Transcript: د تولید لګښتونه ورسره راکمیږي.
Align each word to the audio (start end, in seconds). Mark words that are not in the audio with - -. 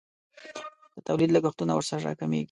د 0.95 0.97
تولید 1.07 1.29
لګښتونه 1.35 1.71
ورسره 1.75 2.03
راکمیږي. 2.07 2.39